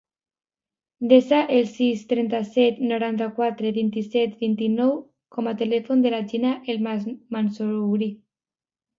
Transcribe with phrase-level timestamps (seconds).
[1.09, 4.95] Desa el sis, trenta-set, noranta-quatre, vint-i-set, vint-i-nou
[5.37, 6.81] com a telèfon de la Gina El
[7.37, 8.09] Mansouri.